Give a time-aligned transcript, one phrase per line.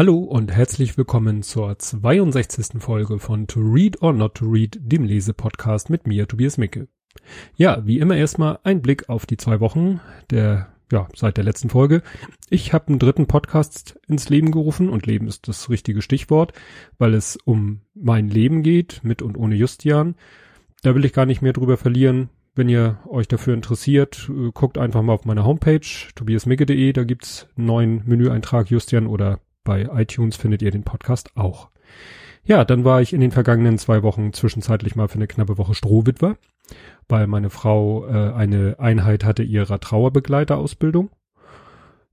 [0.00, 2.82] Hallo und herzlich willkommen zur 62.
[2.82, 6.88] Folge von To Read or Not to Read, dem Lesepodcast mit mir, Tobias Micke.
[7.54, 10.00] Ja, wie immer erstmal ein Blick auf die zwei Wochen
[10.30, 12.00] der, ja, seit der letzten Folge.
[12.48, 16.54] Ich habe einen dritten Podcast ins Leben gerufen und Leben ist das richtige Stichwort,
[16.96, 20.14] weil es um mein Leben geht, mit und ohne Justian.
[20.82, 22.30] Da will ich gar nicht mehr drüber verlieren.
[22.54, 27.48] Wenn ihr euch dafür interessiert, äh, guckt einfach mal auf meiner Homepage tobiasmicke.de, da gibt's
[27.58, 31.70] einen neuen Menüeintrag Justian oder bei iTunes findet ihr den Podcast auch.
[32.44, 35.74] Ja, dann war ich in den vergangenen zwei Wochen zwischenzeitlich mal für eine knappe Woche
[35.74, 36.36] Strohwitwer,
[37.08, 41.10] weil meine Frau äh, eine Einheit hatte ihrer Trauerbegleiterausbildung.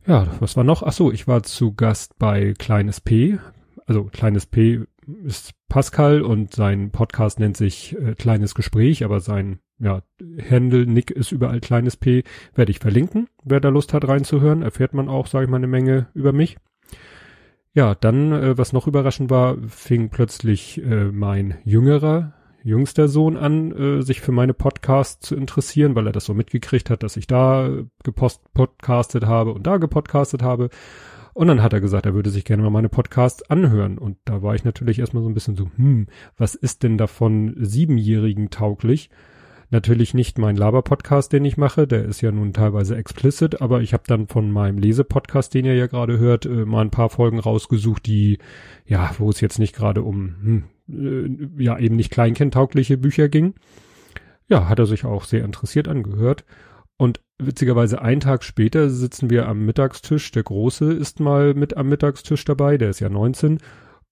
[0.06, 0.84] Ja, was war noch?
[0.84, 3.40] Ach so, ich war zu Gast bei Kleines P.
[3.86, 4.82] Also Kleines P
[5.24, 10.02] ist Pascal und sein Podcast nennt sich äh, Kleines Gespräch, aber sein ja,
[10.50, 12.24] Handle, Nick ist überall Kleines P,
[12.56, 13.28] werde ich verlinken.
[13.44, 16.58] Wer da Lust hat reinzuhören, erfährt man auch, sage ich mal, eine Menge über mich.
[17.78, 22.34] Ja, dann, äh, was noch überraschend war, fing plötzlich äh, mein jüngerer,
[22.64, 26.90] jüngster Sohn an, äh, sich für meine Podcasts zu interessieren, weil er das so mitgekriegt
[26.90, 27.70] hat, dass ich da
[28.04, 30.70] gepost podcastet habe und da gepodcastet habe.
[31.36, 34.00] Und dann hat er gesagt, er würde sich gerne mal meine Podcasts anhören.
[34.00, 37.54] Und da war ich natürlich erstmal so ein bisschen so, hm, was ist denn davon
[37.60, 39.12] Siebenjährigen tauglich?
[39.70, 43.94] Natürlich nicht mein Laber-Podcast, den ich mache, der ist ja nun teilweise explicit, aber ich
[43.94, 47.40] habe dann von meinem Lese-Podcast, den ihr ja gerade hört, äh, mal ein paar Folgen
[47.40, 48.40] rausgesucht, die,
[48.86, 53.56] ja, wo es jetzt nicht gerade um, hm, äh, ja, eben nicht kleinkindtaugliche Bücher ging.
[54.48, 56.46] Ja, hat er sich auch sehr interessiert angehört.
[56.96, 60.32] Und witzigerweise einen Tag später sitzen wir am Mittagstisch.
[60.32, 63.60] Der Große ist mal mit am Mittagstisch dabei, der ist ja 19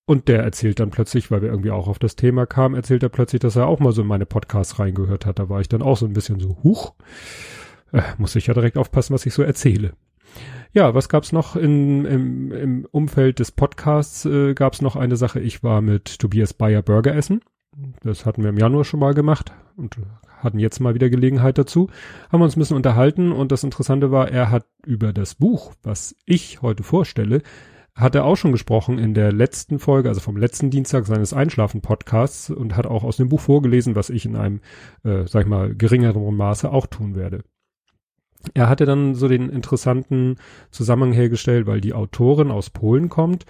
[0.05, 3.09] und der erzählt dann plötzlich, weil wir irgendwie auch auf das Thema kamen, erzählt er
[3.09, 5.39] plötzlich, dass er auch mal so in meine Podcasts reingehört hat.
[5.39, 6.93] Da war ich dann auch so ein bisschen so, huch,
[7.91, 9.93] äh, muss ich ja direkt aufpassen, was ich so erzähle.
[10.73, 14.25] Ja, was gab's noch in, im, im Umfeld des Podcasts?
[14.25, 15.39] Äh, gab's noch eine Sache.
[15.39, 17.41] Ich war mit Tobias Bayer Burger essen.
[18.03, 19.97] Das hatten wir im Januar schon mal gemacht und
[20.37, 21.89] hatten jetzt mal wieder Gelegenheit dazu.
[22.31, 26.15] Haben uns ein bisschen unterhalten und das Interessante war, er hat über das Buch, was
[26.25, 27.41] ich heute vorstelle,
[27.95, 32.49] hat er auch schon gesprochen in der letzten Folge, also vom letzten Dienstag seines Einschlafen-Podcasts
[32.49, 34.59] und hat auch aus dem Buch vorgelesen, was ich in einem,
[35.03, 37.43] äh, sag ich mal, geringeren Maße auch tun werde.
[38.53, 40.35] Er hatte dann so den interessanten
[40.71, 43.45] Zusammenhang hergestellt, weil die Autorin aus Polen kommt,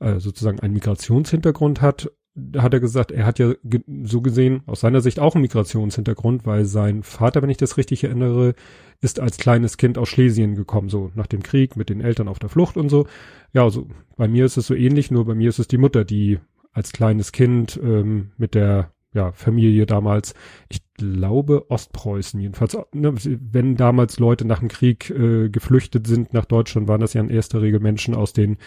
[0.00, 2.10] äh, sozusagen einen Migrationshintergrund hat
[2.56, 6.46] hat er gesagt, er hat ja ge so gesehen aus seiner Sicht auch einen Migrationshintergrund,
[6.46, 8.54] weil sein Vater, wenn ich das richtig erinnere,
[9.00, 12.38] ist als kleines Kind aus Schlesien gekommen, so nach dem Krieg mit den Eltern auf
[12.38, 13.06] der Flucht und so.
[13.52, 13.86] Ja, also
[14.16, 16.40] bei mir ist es so ähnlich, nur bei mir ist es die Mutter, die
[16.72, 20.34] als kleines Kind ähm, mit der ja, Familie damals,
[20.68, 26.46] ich glaube Ostpreußen jedenfalls, ne, wenn damals Leute nach dem Krieg äh, geflüchtet sind nach
[26.46, 28.58] Deutschland, waren das ja in erster Regel Menschen aus den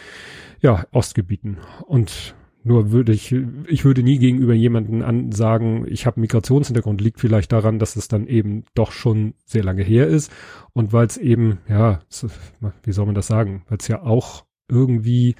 [0.62, 1.58] ja, Ostgebieten.
[1.86, 2.34] Und
[2.68, 3.34] nur würde ich,
[3.68, 8.08] ich würde nie gegenüber jemanden an sagen, ich habe Migrationshintergrund, liegt vielleicht daran, dass es
[8.08, 10.32] dann eben doch schon sehr lange her ist
[10.74, 12.02] und weil es eben, ja,
[12.84, 15.36] wie soll man das sagen, weil es ja auch irgendwie,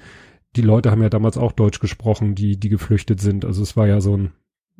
[0.56, 3.44] die Leute haben ja damals auch Deutsch gesprochen, die, die geflüchtet sind.
[3.44, 4.32] Also es war ja so ein,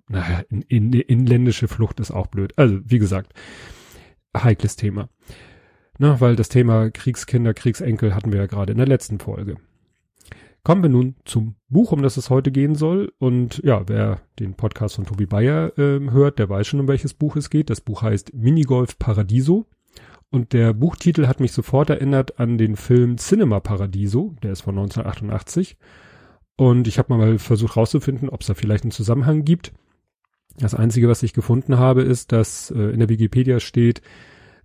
[0.09, 2.55] naja, in, in, inländische Flucht ist auch blöd.
[2.57, 3.35] Also wie gesagt,
[4.35, 5.11] heikles Thema.
[5.99, 9.57] Na, weil das Thema Kriegskinder, Kriegsenkel hatten wir ja gerade in der letzten Folge.
[10.69, 13.11] Kommen wir nun zum Buch, um das es heute gehen soll.
[13.17, 17.15] Und ja, wer den Podcast von Tobi Bayer äh, hört, der weiß schon, um welches
[17.15, 17.71] Buch es geht.
[17.71, 19.65] Das Buch heißt Minigolf Paradiso.
[20.29, 24.77] Und der Buchtitel hat mich sofort erinnert an den Film Cinema Paradiso, der ist von
[24.77, 25.79] 1988.
[26.59, 29.73] Und ich habe mal versucht rauszufinden, ob es da vielleicht einen Zusammenhang gibt.
[30.59, 34.03] Das Einzige, was ich gefunden habe, ist, dass äh, in der Wikipedia steht,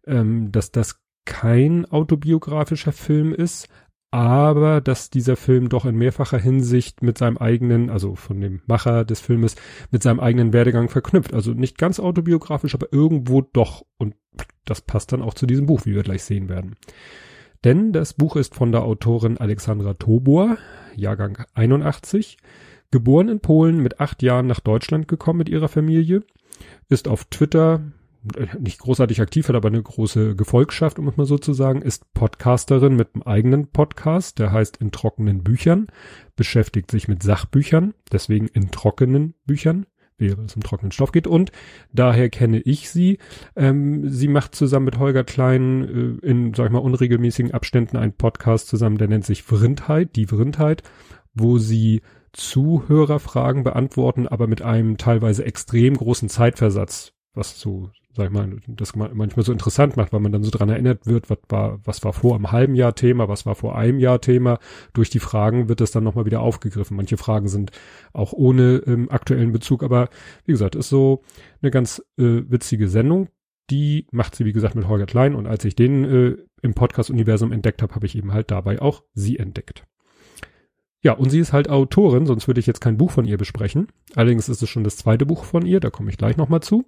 [0.06, 3.70] ähm, dass das kein autobiografischer Film ist,
[4.14, 9.06] aber dass dieser Film doch in mehrfacher Hinsicht mit seinem eigenen, also von dem Macher
[9.06, 9.56] des Filmes,
[9.90, 11.34] mit seinem eigenen Werdegang verknüpft.
[11.34, 13.84] Also nicht ganz autobiografisch, aber irgendwo doch.
[13.98, 14.14] Und
[14.66, 16.76] das passt dann auch zu diesem Buch, wie wir gleich sehen werden.
[17.64, 20.60] Denn das Buch ist von der Autorin Alexandra Tobor,
[20.96, 22.38] Jahrgang 81,
[22.92, 26.22] geboren in Polen, mit acht Jahren nach Deutschland gekommen mit ihrer Familie,
[26.88, 27.82] ist auf Twitter
[28.60, 32.14] nicht großartig aktiv hat, aber eine große Gefolgschaft, um es mal so zu sagen, ist
[32.14, 35.88] Podcasterin mit einem eigenen Podcast, der heißt In trockenen Büchern,
[36.36, 39.86] beschäftigt sich mit Sachbüchern, deswegen in trockenen Büchern,
[40.18, 41.28] während es um trockenen Stoff geht.
[41.28, 41.52] Und
[41.92, 43.20] daher kenne ich sie.
[43.56, 48.14] Ähm, sie macht zusammen mit Holger Klein äh, in, sag ich mal, unregelmäßigen Abständen einen
[48.14, 50.84] Podcast zusammen, der nennt sich Vrindheit, die Vrindheit,
[51.34, 58.32] wo sie Zuhörerfragen beantworten, aber mit einem teilweise extrem großen Zeitversatz was so sag ich
[58.32, 61.80] mal, das manchmal so interessant macht, weil man dann so dran erinnert wird, was war,
[61.84, 64.60] was war vor einem halben Jahr Thema, was war vor einem Jahr Thema.
[64.94, 66.96] Durch die Fragen wird das dann nochmal wieder aufgegriffen.
[66.96, 67.72] Manche Fragen sind
[68.14, 70.10] auch ohne ähm, aktuellen Bezug, aber
[70.46, 71.24] wie gesagt, ist so
[71.62, 73.30] eine ganz äh, witzige Sendung.
[73.70, 77.52] Die macht sie, wie gesagt, mit Holger Klein und als ich den äh, im Podcast-Universum
[77.52, 79.86] entdeckt habe, habe ich eben halt dabei auch sie entdeckt.
[81.02, 83.88] Ja, und sie ist halt Autorin, sonst würde ich jetzt kein Buch von ihr besprechen.
[84.16, 86.86] Allerdings ist es schon das zweite Buch von ihr, da komme ich gleich nochmal zu.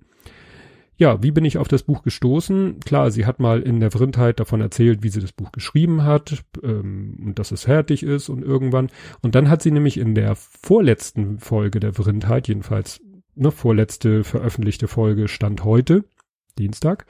[0.97, 2.79] Ja, wie bin ich auf das Buch gestoßen?
[2.79, 6.43] Klar, sie hat mal in der Vrindheit davon erzählt, wie sie das Buch geschrieben hat
[6.63, 8.89] ähm, und dass es fertig ist und irgendwann.
[9.21, 13.01] Und dann hat sie nämlich in der vorletzten Folge der Vrindheit, jedenfalls
[13.35, 16.05] ne, vorletzte veröffentlichte Folge stand heute,
[16.57, 17.05] Dienstag,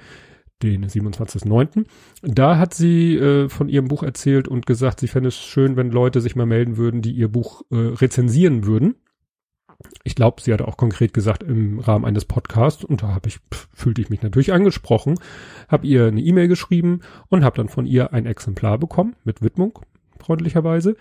[0.64, 1.86] den 27.09.
[2.24, 5.92] Da hat sie äh, von ihrem Buch erzählt und gesagt, sie fände es schön, wenn
[5.92, 8.96] Leute sich mal melden würden, die ihr Buch äh, rezensieren würden
[10.04, 13.40] ich glaube, sie hat auch konkret gesagt im Rahmen eines Podcasts und da habe ich
[13.74, 15.20] fühlte ich mich natürlich angesprochen,
[15.68, 19.80] habe ihr eine E-Mail geschrieben und habe dann von ihr ein Exemplar bekommen mit Widmung
[20.20, 20.96] freundlicherweise.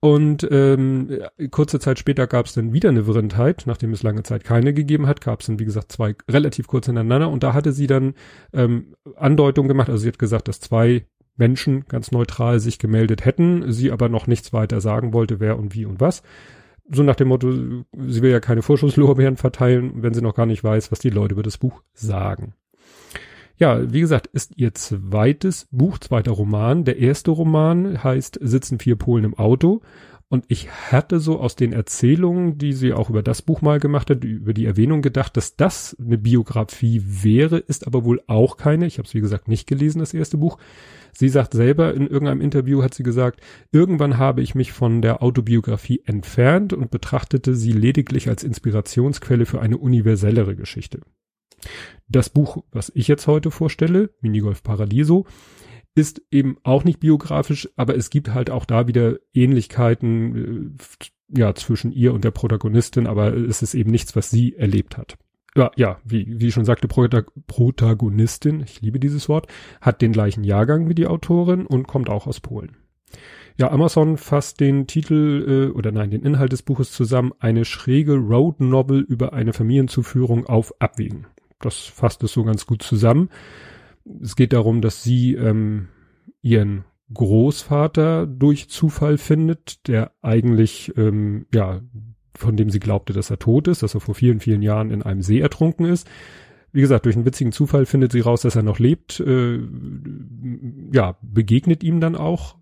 [0.00, 1.10] Und ähm,
[1.50, 5.08] kurze Zeit später gab es dann wieder eine Wirrendheit, nachdem es lange Zeit keine gegeben
[5.08, 7.28] hat, gab es dann wie gesagt zwei relativ kurz hintereinander.
[7.28, 8.14] Und da hatte sie dann
[8.52, 11.04] ähm, Andeutung gemacht, also sie hat gesagt, dass zwei
[11.36, 15.74] Menschen ganz neutral sich gemeldet hätten, sie aber noch nichts weiter sagen wollte, wer und
[15.74, 16.22] wie und was
[16.90, 20.64] so nach dem Motto, sie will ja keine Vorschusslorbeeren verteilen, wenn sie noch gar nicht
[20.64, 22.54] weiß, was die Leute über das Buch sagen.
[23.58, 26.84] Ja, wie gesagt, ist ihr zweites Buch, zweiter Roman.
[26.84, 29.82] Der erste Roman heißt Sitzen vier Polen im Auto.
[30.30, 34.10] Und ich hatte so aus den Erzählungen, die sie auch über das Buch mal gemacht
[34.10, 38.86] hat, über die Erwähnung gedacht, dass das eine Biografie wäre, ist aber wohl auch keine.
[38.86, 40.58] Ich habe es, wie gesagt, nicht gelesen, das erste Buch.
[41.14, 43.40] Sie sagt selber in irgendeinem Interview, hat sie gesagt,
[43.72, 49.62] irgendwann habe ich mich von der Autobiografie entfernt und betrachtete sie lediglich als Inspirationsquelle für
[49.62, 51.00] eine universellere Geschichte.
[52.06, 55.26] Das Buch, was ich jetzt heute vorstelle, Minigolf Paradiso,
[55.98, 61.54] ist eben auch nicht biografisch, aber es gibt halt auch da wieder Ähnlichkeiten äh, ja
[61.54, 65.18] zwischen ihr und der Protagonistin, aber es ist eben nichts, was sie erlebt hat
[65.58, 69.48] ja, ja, wie, wie schon sagte, Protagonistin, ich liebe dieses Wort,
[69.80, 72.76] hat den gleichen Jahrgang wie die Autorin und kommt auch aus Polen.
[73.56, 78.14] Ja, Amazon fasst den Titel äh, oder nein, den Inhalt des Buches zusammen, eine schräge
[78.14, 81.26] Road Novel über eine Familienzuführung auf Abwägen.
[81.60, 83.30] Das fasst es so ganz gut zusammen.
[84.22, 85.88] Es geht darum, dass sie ähm,
[86.42, 91.80] ihren Großvater durch Zufall findet, der eigentlich ähm, ja
[92.38, 95.02] von dem sie glaubte, dass er tot ist, dass er vor vielen, vielen Jahren in
[95.02, 96.08] einem See ertrunken ist.
[96.70, 99.58] Wie gesagt, durch einen witzigen Zufall findet sie raus, dass er noch lebt, äh,
[100.92, 102.56] ja, begegnet ihm dann auch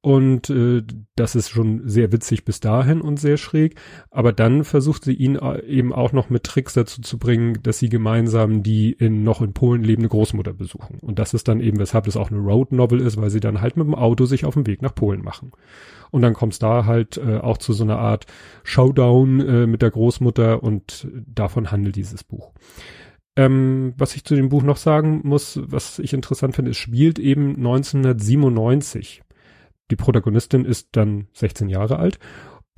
[0.00, 0.84] und äh,
[1.16, 3.74] das ist schon sehr witzig bis dahin und sehr schräg.
[4.10, 7.80] Aber dann versucht sie ihn äh, eben auch noch mit Tricks dazu zu bringen, dass
[7.80, 10.98] sie gemeinsam die in noch in Polen lebende Großmutter besuchen.
[11.00, 13.60] Und das ist dann eben, weshalb das auch eine Road Novel ist, weil sie dann
[13.60, 15.50] halt mit dem Auto sich auf den Weg nach Polen machen.
[16.12, 18.26] Und dann kommt es da halt äh, auch zu so einer Art
[18.62, 22.52] Showdown äh, mit der Großmutter und davon handelt dieses Buch.
[23.34, 27.18] Ähm, was ich zu dem Buch noch sagen muss, was ich interessant finde, es spielt
[27.18, 29.22] eben 1997.
[29.90, 32.18] Die Protagonistin ist dann 16 Jahre alt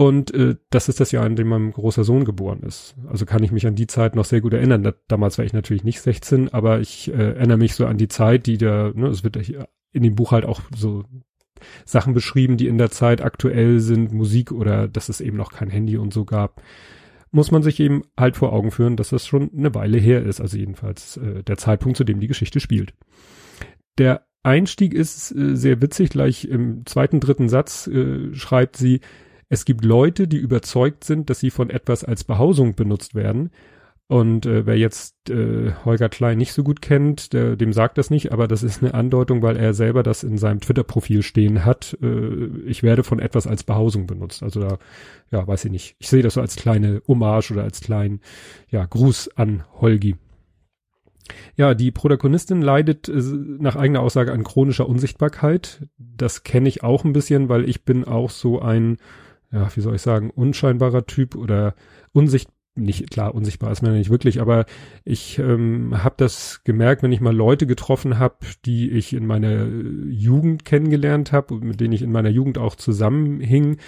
[0.00, 2.94] und äh, das ist das Jahr, in dem mein großer Sohn geboren ist.
[3.06, 4.82] Also kann ich mich an die Zeit noch sehr gut erinnern.
[4.82, 8.08] Da, damals war ich natürlich nicht 16, aber ich äh, erinnere mich so an die
[8.08, 11.04] Zeit, die da, ne, es wird in dem Buch halt auch so
[11.85, 15.68] Sachen beschrieben, die in der Zeit aktuell sind, Musik oder dass es eben noch kein
[15.68, 16.62] Handy und so gab.
[17.30, 20.40] Muss man sich eben halt vor Augen führen, dass das schon eine Weile her ist,
[20.40, 22.94] also jedenfalls äh, der Zeitpunkt, zu dem die Geschichte spielt.
[23.99, 26.11] Der Einstieg ist äh, sehr witzig.
[26.11, 29.00] Gleich im zweiten, dritten Satz äh, schreibt sie,
[29.49, 33.50] es gibt Leute, die überzeugt sind, dass sie von etwas als Behausung benutzt werden.
[34.06, 38.11] Und äh, wer jetzt äh, Holger Klein nicht so gut kennt, der, dem sagt das
[38.11, 41.97] nicht, aber das ist eine Andeutung, weil er selber das in seinem Twitter-Profil stehen hat.
[42.02, 44.42] Äh, ich werde von etwas als Behausung benutzt.
[44.42, 44.78] Also da,
[45.30, 45.97] ja, weiß ich nicht.
[46.00, 48.20] Ich sehe das so als kleine Hommage oder als kleinen,
[48.68, 50.16] ja, Gruß an Holgi.
[51.56, 53.20] Ja, die Protagonistin leidet äh,
[53.58, 55.87] nach eigener Aussage an chronischer Unsichtbarkeit.
[55.99, 58.99] Das kenne ich auch ein bisschen, weil ich bin auch so ein,
[59.52, 61.75] ja, wie soll ich sagen, unscheinbarer Typ oder
[62.12, 64.64] unsichtbar nicht klar unsichtbar ist man ja nicht wirklich, aber
[65.04, 69.66] ich ähm, habe das gemerkt, wenn ich mal Leute getroffen habe, die ich in meiner
[69.66, 73.78] Jugend kennengelernt habe mit denen ich in meiner Jugend auch zusammenhing,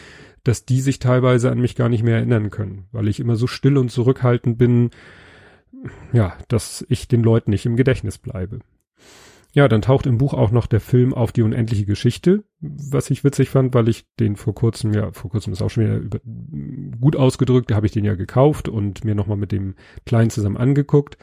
[0.45, 3.47] dass die sich teilweise an mich gar nicht mehr erinnern können, weil ich immer so
[3.47, 4.91] still und zurückhaltend bin,
[6.13, 8.61] ja, dass ich den Leuten nicht im Gedächtnis bleibe.
[9.55, 13.23] Ja, dann taucht im Buch auch noch der Film auf die unendliche Geschichte, was ich
[13.23, 16.21] witzig fand, weil ich den vor kurzem, ja, vor kurzem ist auch schon wieder über,
[16.99, 19.75] gut ausgedrückt, da habe ich den ja gekauft und mir nochmal mit dem
[20.07, 21.19] Kleinen zusammen angeguckt.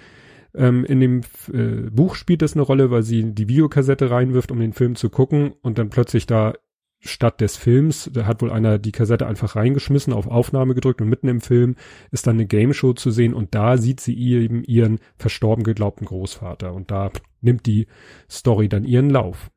[0.53, 4.59] Ähm, in dem äh, Buch spielt das eine Rolle, weil sie die Videokassette reinwirft, um
[4.59, 6.53] den Film zu gucken und dann plötzlich da
[6.99, 11.09] statt des Films, da hat wohl einer die Kassette einfach reingeschmissen, auf Aufnahme gedrückt und
[11.09, 11.75] mitten im Film
[12.11, 16.73] ist dann eine Gameshow zu sehen und da sieht sie eben ihren verstorben geglaubten Großvater
[16.73, 17.87] und da nimmt die
[18.29, 19.49] Story dann ihren Lauf.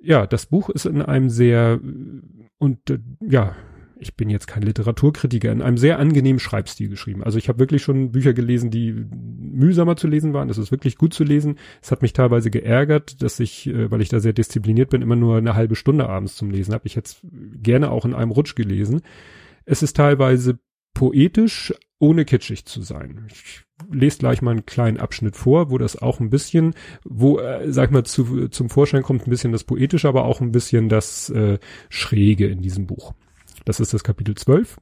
[0.00, 1.80] Ja, das Buch ist in einem sehr
[2.58, 3.56] und äh, ja,
[4.02, 7.22] ich bin jetzt kein Literaturkritiker, in einem sehr angenehmen Schreibstil geschrieben.
[7.22, 10.48] Also ich habe wirklich schon Bücher gelesen, die mühsamer zu lesen waren.
[10.48, 11.56] Das ist wirklich gut zu lesen.
[11.80, 15.16] Es hat mich teilweise geärgert, dass ich, äh, weil ich da sehr diszipliniert bin, immer
[15.16, 16.86] nur eine halbe Stunde abends zum Lesen habe.
[16.86, 17.20] Ich jetzt
[17.62, 19.02] gerne auch in einem Rutsch gelesen.
[19.64, 20.58] Es ist teilweise
[20.94, 23.28] poetisch, ohne kitschig zu sein.
[23.30, 27.72] Ich lese gleich mal einen kleinen Abschnitt vor, wo das auch ein bisschen, wo, äh,
[27.72, 31.30] sag mal, zu, zum Vorschein kommt ein bisschen das Poetische, aber auch ein bisschen das
[31.30, 33.14] äh, Schräge in diesem Buch.
[33.64, 34.78] Das ist das Kapitel 12.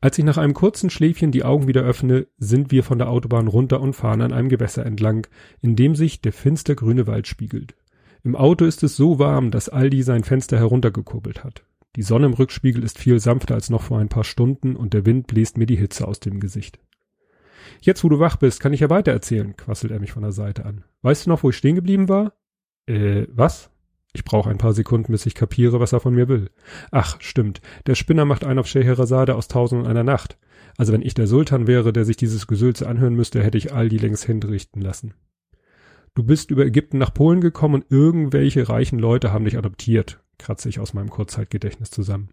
[0.00, 3.48] Als ich nach einem kurzen Schläfchen die Augen wieder öffne, sind wir von der Autobahn
[3.48, 5.26] runter und fahren an einem Gewässer entlang,
[5.60, 7.74] in dem sich der finster grüne Wald spiegelt.
[8.22, 11.64] Im Auto ist es so warm, dass Aldi sein Fenster heruntergekurbelt hat.
[11.96, 15.04] Die Sonne im Rückspiegel ist viel sanfter als noch vor ein paar Stunden und der
[15.04, 16.78] Wind bläst mir die Hitze aus dem Gesicht.
[17.80, 20.32] Jetzt, wo du wach bist, kann ich ja weiter erzählen, quasselt er mich von der
[20.32, 20.84] Seite an.
[21.02, 22.34] Weißt du noch, wo ich stehen geblieben war?
[22.86, 23.70] Äh, was?
[24.12, 26.50] Ich brauche ein paar Sekunden, bis ich kapiere, was er von mir will.
[26.90, 27.60] Ach, stimmt.
[27.86, 30.38] Der Spinner macht einen auf Scheherazade aus Tausend und einer Nacht.
[30.76, 33.88] Also wenn ich der Sultan wäre, der sich dieses Gesülze anhören müsste, hätte ich all
[33.88, 35.14] die längst hinrichten lassen.
[36.14, 40.68] Du bist über Ägypten nach Polen gekommen und irgendwelche reichen Leute haben dich adoptiert, kratze
[40.68, 42.30] ich aus meinem Kurzzeitgedächtnis zusammen.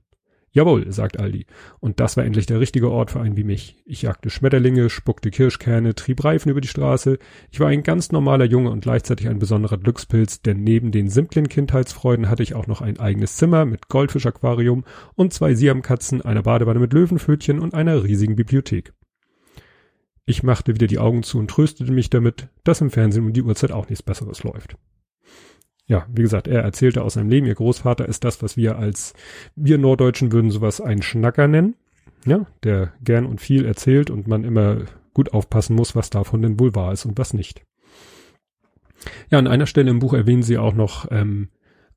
[0.55, 1.47] Jawohl, sagt Aldi.
[1.81, 3.75] Und das war endlich der richtige Ort für einen wie mich.
[3.85, 7.19] Ich jagte Schmetterlinge, spuckte Kirschkerne, trieb Reifen über die Straße.
[7.51, 11.49] Ich war ein ganz normaler Junge und gleichzeitig ein besonderer Glückspilz, denn neben den simplen
[11.49, 14.85] Kindheitsfreuden hatte ich auch noch ein eigenes Zimmer mit Goldfischaquarium
[15.15, 18.93] und zwei Siamkatzen, einer Badewanne mit Löwenpfötchen und einer riesigen Bibliothek.
[20.25, 23.43] Ich machte wieder die Augen zu und tröstete mich damit, dass im Fernsehen um die
[23.43, 24.77] Uhrzeit auch nichts Besseres läuft
[25.87, 29.13] ja, wie gesagt, er erzählte aus seinem Leben, ihr Großvater ist das, was wir als,
[29.55, 31.75] wir Norddeutschen würden sowas einen Schnacker nennen,
[32.25, 34.81] ja, der gern und viel erzählt und man immer
[35.13, 37.63] gut aufpassen muss, was davon denn wohl wahr ist und was nicht.
[39.29, 41.49] Ja, an einer Stelle im Buch erwähnen sie auch noch, ähm,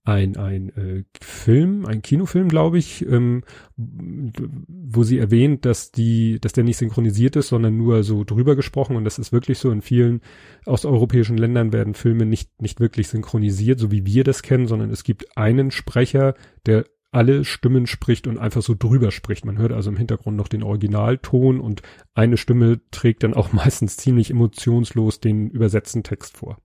[0.09, 3.43] ein, ein äh, Film, ein Kinofilm, glaube ich, ähm,
[3.77, 8.97] wo sie erwähnt, dass die, dass der nicht synchronisiert ist, sondern nur so drüber gesprochen
[8.97, 10.23] und das ist wirklich so in vielen
[10.65, 15.05] osteuropäischen Ländern werden Filme nicht, nicht wirklich synchronisiert, so wie wir das kennen, sondern es
[15.05, 16.35] gibt einen Sprecher,
[16.65, 19.45] der alle Stimmen spricht und einfach so drüber spricht.
[19.45, 21.83] Man hört also im Hintergrund noch den Originalton und
[22.15, 26.57] eine Stimme trägt dann auch meistens ziemlich emotionslos den übersetzten Text vor.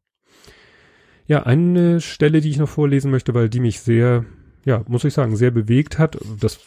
[1.25, 4.25] Ja, eine Stelle, die ich noch vorlesen möchte, weil die mich sehr,
[4.65, 6.18] ja, muss ich sagen, sehr bewegt hat.
[6.39, 6.60] Das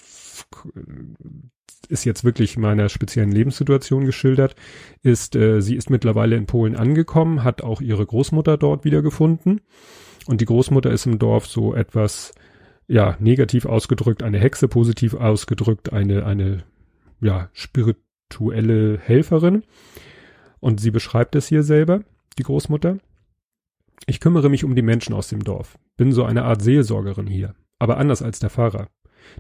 [1.89, 4.57] ist jetzt wirklich meiner speziellen Lebenssituation geschildert,
[5.03, 9.61] ist, äh, sie ist mittlerweile in Polen angekommen, hat auch ihre Großmutter dort wiedergefunden.
[10.27, 12.33] Und die Großmutter ist im Dorf so etwas,
[12.89, 16.65] ja, negativ ausgedrückt, eine Hexe, positiv ausgedrückt, eine, eine,
[17.21, 19.63] ja, spirituelle Helferin.
[20.61, 22.03] Und sie beschreibt es hier selber,
[22.39, 22.99] die Großmutter.
[24.05, 27.55] Ich kümmere mich um die Menschen aus dem Dorf, bin so eine Art Seelsorgerin hier,
[27.79, 28.89] aber anders als der Pfarrer.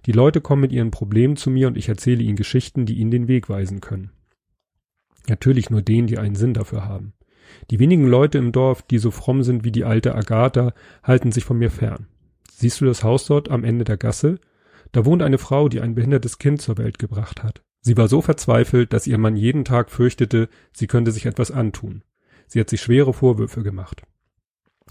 [0.07, 3.11] Die Leute kommen mit ihren Problemen zu mir und ich erzähle ihnen Geschichten, die ihnen
[3.11, 4.11] den Weg weisen können.
[5.29, 7.13] Natürlich nur denen, die einen Sinn dafür haben.
[7.71, 10.73] Die wenigen Leute im Dorf, die so fromm sind wie die alte Agatha,
[11.03, 12.09] halten sich von mir fern.
[12.51, 14.39] Siehst du das Haus dort am Ende der Gasse?
[14.93, 17.63] Da wohnt eine Frau, die ein behindertes Kind zur Welt gebracht hat.
[17.83, 22.03] Sie war so verzweifelt, dass ihr Mann jeden Tag fürchtete, sie könnte sich etwas antun.
[22.49, 24.03] Sie hat sich schwere Vorwürfe gemacht.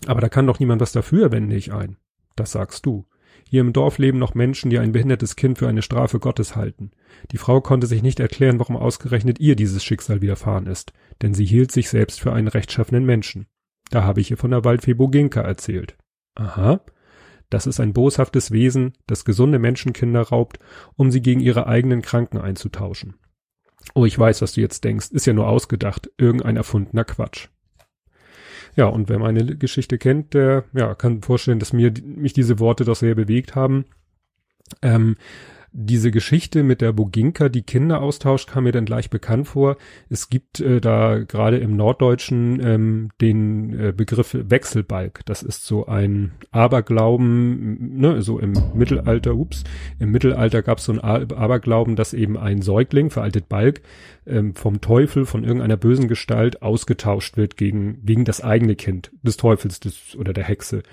[0.05, 1.97] Aber da kann doch niemand was dafür, wende ich ein.
[2.35, 3.05] Das sagst du.
[3.47, 6.91] Hier im Dorf leben noch Menschen, die ein behindertes Kind für eine Strafe Gottes halten.
[7.31, 11.45] Die Frau konnte sich nicht erklären, warum ausgerechnet ihr dieses Schicksal widerfahren ist, denn sie
[11.45, 13.47] hielt sich selbst für einen rechtschaffenen Menschen.
[13.91, 15.95] Da habe ich ihr von der Waldfee Boginka erzählt.
[16.33, 16.81] Aha.
[17.49, 20.57] Das ist ein boshaftes Wesen, das gesunde Menschenkinder raubt,
[20.95, 23.15] um sie gegen ihre eigenen Kranken einzutauschen.
[23.93, 27.49] Oh, ich weiß, was du jetzt denkst, ist ja nur ausgedacht, irgendein erfundener Quatsch.
[28.75, 32.83] Ja, und wer meine Geschichte kennt, der ja, kann vorstellen, dass mir mich diese Worte
[32.83, 33.85] doch sehr bewegt haben.
[34.81, 35.15] Ähm,
[35.77, 39.75] diese Geschichte mit der Boginka, die Kinder austauscht, kam mir dann gleich bekannt vor.
[40.09, 45.19] Es gibt äh, da gerade im Norddeutschen ähm, den äh, Begriff Wechselbalg.
[45.25, 49.65] Das ist so ein Aberglauben, ne, so im Mittelalter, ups,
[49.99, 53.81] im Mittelalter gab es so ein Aberglauben, dass eben ein Säugling, veraltet Balg,
[54.25, 59.35] ähm, vom Teufel, von irgendeiner bösen Gestalt ausgetauscht wird gegen, gegen das eigene Kind des
[59.35, 60.83] Teufels des, oder der Hexe.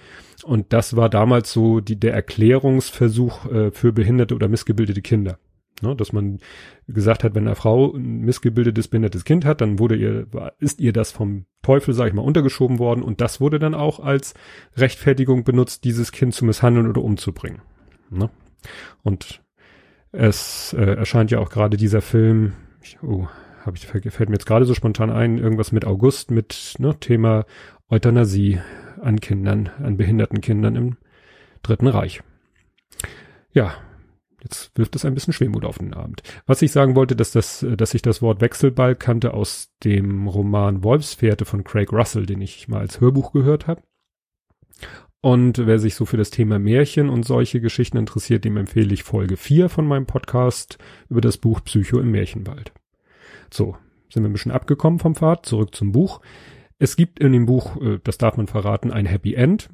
[0.45, 5.39] Und das war damals so die, der Erklärungsversuch äh, für behinderte oder missgebildete Kinder.
[5.81, 6.39] Ne, dass man
[6.87, 10.27] gesagt hat, wenn eine Frau ein missgebildetes, behindertes Kind hat, dann wurde ihr,
[10.61, 13.99] ist ihr das vom Teufel, sag ich mal, untergeschoben worden und das wurde dann auch
[13.99, 14.35] als
[14.77, 17.63] Rechtfertigung benutzt, dieses Kind zu misshandeln oder umzubringen.
[18.11, 18.31] Ne?
[19.03, 19.43] Und
[20.13, 22.53] es äh, erscheint ja auch gerade dieser Film,
[23.03, 23.27] oh,
[23.65, 27.45] hab ich, fällt mir jetzt gerade so spontan ein, irgendwas mit August, mit ne, Thema
[27.89, 28.61] Euthanasie
[29.03, 30.97] an Kindern, an behinderten Kindern im
[31.63, 32.23] Dritten Reich.
[33.53, 33.75] Ja,
[34.43, 36.23] Jetzt wirft es ein bisschen Schwermut auf den Abend.
[36.47, 40.83] Was ich sagen wollte, dass das, dass ich das Wort Wechselball kannte aus dem Roman
[40.83, 43.83] Wolfsfährte von Craig Russell, den ich mal als Hörbuch gehört habe.
[45.21, 49.05] Und wer sich so für das Thema Märchen und solche Geschichten interessiert, dem empfehle ich
[49.05, 50.79] Folge 4 von meinem Podcast
[51.09, 52.73] über das Buch Psycho im Märchenwald.
[53.53, 53.77] So,
[54.13, 56.21] sind wir ein bisschen abgekommen vom Pfad, zurück zum Buch.
[56.83, 59.71] Es gibt in dem Buch, äh, das darf man verraten, ein Happy End.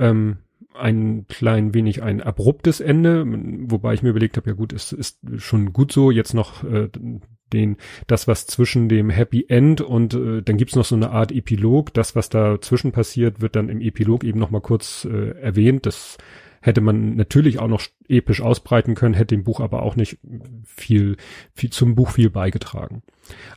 [0.00, 0.38] Ähm,
[0.76, 3.24] ein klein wenig ein abruptes Ende,
[3.70, 6.88] wobei ich mir überlegt habe, ja gut, es ist schon gut so, jetzt noch äh,
[7.52, 7.76] den,
[8.08, 11.94] das, was zwischen dem Happy End und äh, dann gibt's noch so eine Art Epilog,
[11.94, 15.86] das, was dazwischen passiert, wird dann im Epilog eben nochmal kurz äh, erwähnt.
[15.86, 16.18] Das
[16.64, 20.18] hätte man natürlich auch noch episch ausbreiten können, hätte dem Buch aber auch nicht
[20.64, 21.18] viel,
[21.52, 23.02] viel zum Buch viel beigetragen.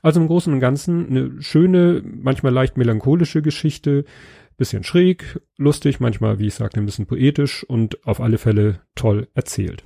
[0.01, 4.03] Also im Großen und Ganzen eine schöne, manchmal leicht melancholische Geschichte,
[4.57, 9.29] bisschen schräg, lustig, manchmal, wie ich sagte, ein bisschen poetisch und auf alle Fälle toll
[9.33, 9.85] erzählt.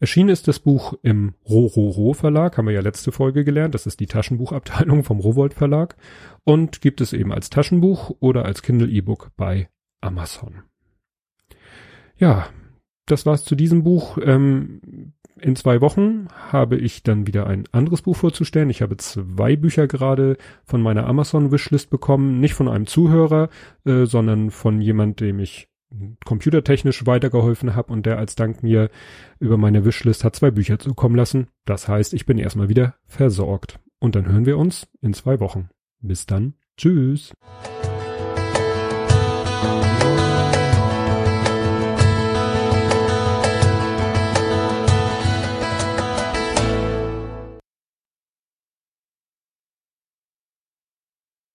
[0.00, 3.74] Erschienen ist das Buch im Rororo Verlag, haben wir ja letzte Folge gelernt.
[3.74, 5.96] Das ist die Taschenbuchabteilung vom Rowold Verlag
[6.42, 9.68] und gibt es eben als Taschenbuch oder als Kindle E-Book bei
[10.00, 10.64] Amazon.
[12.18, 12.48] Ja,
[13.06, 14.18] das war's zu diesem Buch.
[14.22, 18.70] Ähm, in zwei Wochen habe ich dann wieder ein anderes Buch vorzustellen.
[18.70, 22.40] Ich habe zwei Bücher gerade von meiner Amazon-Wishlist bekommen.
[22.40, 23.50] Nicht von einem Zuhörer,
[23.84, 25.68] äh, sondern von jemand, dem ich
[26.24, 28.90] computertechnisch weitergeholfen habe und der als Dank mir
[29.38, 31.48] über meine Wishlist hat zwei Bücher zukommen lassen.
[31.64, 33.78] Das heißt, ich bin erstmal wieder versorgt.
[33.98, 35.70] Und dann hören wir uns in zwei Wochen.
[36.00, 36.54] Bis dann.
[36.76, 37.32] Tschüss.